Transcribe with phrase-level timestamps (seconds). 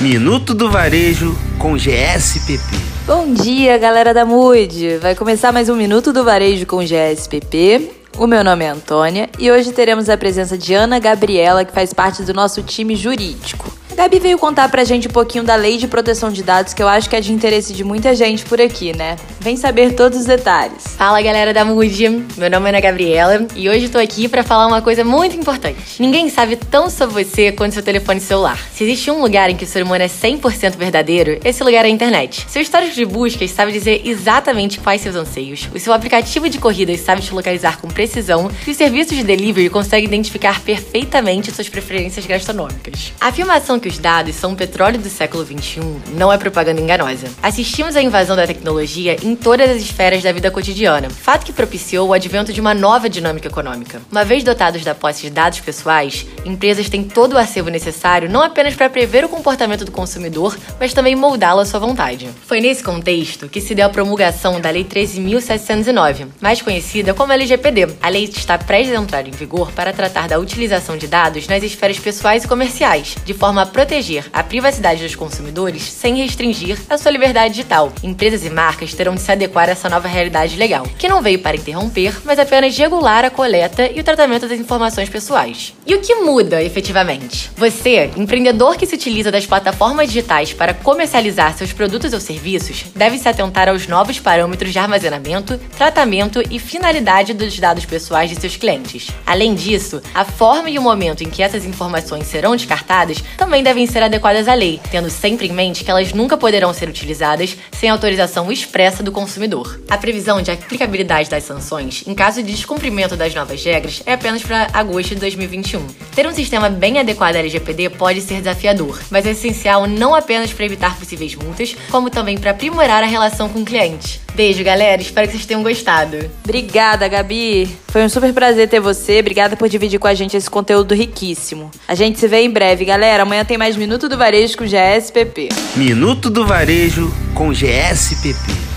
[0.00, 2.62] Minuto do Varejo com GSPP.
[3.06, 4.96] Bom dia, galera da MUD!
[4.96, 7.90] Vai começar mais um Minuto do Varejo com GSPP.
[8.16, 11.92] O meu nome é Antônia e hoje teremos a presença de Ana Gabriela, que faz
[11.92, 13.69] parte do nosso time jurídico.
[14.00, 16.88] Gabi veio contar pra gente um pouquinho da lei de proteção de dados, que eu
[16.88, 19.14] acho que é de interesse de muita gente por aqui, né?
[19.40, 20.96] Vem saber todos os detalhes.
[20.96, 22.08] Fala galera da Mood,
[22.38, 26.00] meu nome é Ana Gabriela e hoje tô aqui para falar uma coisa muito importante.
[26.00, 28.58] Ninguém sabe tão sobre você quanto seu telefone celular.
[28.72, 31.88] Se existe um lugar em que o ser humano é 100% verdadeiro, esse lugar é
[31.88, 32.46] a internet.
[32.48, 37.00] Seu histórico de buscas sabe dizer exatamente quais seus anseios, o seu aplicativo de corridas
[37.00, 42.24] sabe te localizar com precisão e os serviços de delivery conseguem identificar perfeitamente suas preferências
[42.24, 43.12] gastronômicas.
[43.20, 45.80] A afirmação que os dados são o petróleo do século XXI
[46.12, 47.26] não é propaganda enganosa.
[47.42, 52.08] Assistimos à invasão da tecnologia em todas as esferas da vida cotidiana, fato que propiciou
[52.08, 54.00] o advento de uma nova dinâmica econômica.
[54.10, 58.42] Uma vez dotados da posse de dados pessoais, empresas têm todo o acervo necessário não
[58.42, 62.28] apenas para prever o comportamento do consumidor, mas também moldá-lo à sua vontade.
[62.46, 67.88] Foi nesse contexto que se deu a promulgação da Lei 13.709, mais conhecida como LGPD.
[68.00, 71.62] A lei está prestes a entrar em vigor para tratar da utilização de dados nas
[71.64, 76.98] esferas pessoais e comerciais, de forma a proteger a privacidade dos consumidores sem restringir a
[76.98, 77.92] sua liberdade digital.
[78.02, 81.38] Empresas e marcas terão de se adequar a essa nova realidade legal, que não veio
[81.38, 85.74] para interromper, mas apenas regular a coleta e o tratamento das informações pessoais.
[85.86, 87.50] E o que muda efetivamente?
[87.56, 93.18] Você, empreendedor que se utiliza das plataformas digitais para comercializar seus produtos ou serviços, deve
[93.18, 98.56] se atentar aos novos parâmetros de armazenamento, tratamento e finalidade dos dados pessoais de seus
[98.56, 99.08] clientes.
[99.26, 103.22] Além disso, a forma e o momento em que essas informações serão descartadas
[103.60, 106.88] também devem ser adequadas à lei, tendo sempre em mente que elas nunca poderão ser
[106.88, 109.80] utilizadas sem autorização expressa do consumidor.
[109.88, 114.42] A previsão de aplicabilidade das sanções, em caso de descumprimento das novas regras, é apenas
[114.42, 115.86] para agosto de 2021.
[116.14, 120.52] Ter um sistema bem adequado à LGPD pode ser desafiador, mas é essencial não apenas
[120.52, 124.20] para evitar possíveis multas, como também para aprimorar a relação com o cliente.
[124.34, 125.02] Beijo, galera.
[125.02, 126.16] Espero que vocês tenham gostado.
[126.44, 127.68] Obrigada, Gabi.
[127.88, 129.18] Foi um super prazer ter você.
[129.18, 131.70] Obrigada por dividir com a gente esse conteúdo riquíssimo.
[131.86, 133.24] A gente se vê em breve, galera.
[133.24, 135.48] Amanhã tem mais Minuto do Varejo com GSPP.
[135.74, 138.69] Minuto do Varejo com GSPP.